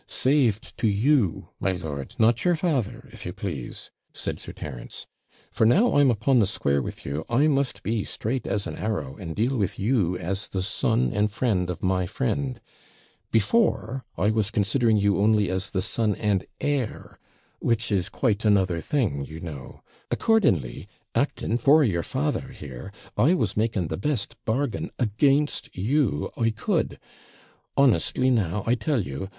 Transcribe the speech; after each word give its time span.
'Saved 0.07 0.75
to 0.79 0.87
you, 0.87 1.49
my 1.59 1.73
lord; 1.73 2.15
not 2.17 2.43
your 2.43 2.55
father, 2.55 3.07
if 3.13 3.23
you 3.23 3.31
plase,' 3.31 3.91
said 4.15 4.39
Sir 4.39 4.51
Terence. 4.51 5.05
'For 5.51 5.63
now 5.63 5.95
I'm 5.95 6.09
upon 6.09 6.39
the 6.39 6.47
square 6.47 6.81
with 6.81 7.05
you, 7.05 7.23
I 7.29 7.47
must 7.47 7.83
be 7.83 8.03
straight 8.05 8.47
as 8.47 8.65
an 8.65 8.75
arrow, 8.77 9.15
and 9.17 9.35
deal 9.35 9.55
with 9.55 9.77
you 9.77 10.17
as 10.17 10.49
the 10.49 10.63
son 10.63 11.11
and 11.13 11.31
friend 11.31 11.69
of 11.69 11.83
my 11.83 12.07
friend; 12.07 12.59
before, 13.29 14.03
I 14.17 14.31
was 14.31 14.49
considering 14.49 14.97
you 14.97 15.19
only 15.19 15.51
as 15.51 15.69
the 15.69 15.83
son 15.83 16.15
and 16.15 16.47
heir, 16.59 17.19
which 17.59 17.91
is 17.91 18.09
quite 18.09 18.43
another 18.43 18.81
thing, 18.81 19.23
you 19.25 19.39
know; 19.39 19.81
accordingly, 20.09 20.87
acting 21.13 21.59
for 21.59 21.83
your 21.83 22.01
father 22.01 22.47
here, 22.47 22.91
I 23.15 23.35
was 23.35 23.55
making 23.55 23.89
the 23.89 23.97
best 23.97 24.35
bargain 24.45 24.89
against 24.97 25.75
you 25.77 26.31
I 26.35 26.49
could; 26.49 26.97
honestly, 27.77 28.31
now, 28.31 28.63
I 28.65 28.73
tell 28.73 29.03
you. 29.05 29.29